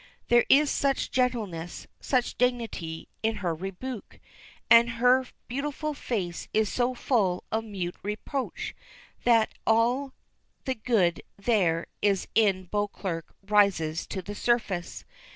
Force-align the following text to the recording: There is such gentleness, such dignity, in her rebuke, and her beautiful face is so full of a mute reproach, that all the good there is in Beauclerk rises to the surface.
There 0.29 0.47
is 0.49 0.71
such 0.71 1.11
gentleness, 1.11 1.85
such 1.99 2.35
dignity, 2.35 3.07
in 3.21 3.35
her 3.35 3.53
rebuke, 3.53 4.19
and 4.67 4.89
her 4.97 5.27
beautiful 5.47 5.93
face 5.93 6.47
is 6.55 6.69
so 6.69 6.95
full 6.95 7.43
of 7.51 7.63
a 7.63 7.67
mute 7.67 7.97
reproach, 8.01 8.73
that 9.25 9.53
all 9.67 10.13
the 10.65 10.73
good 10.73 11.21
there 11.37 11.85
is 12.01 12.27
in 12.33 12.63
Beauclerk 12.65 13.27
rises 13.47 14.07
to 14.07 14.23
the 14.23 14.33
surface. 14.33 15.05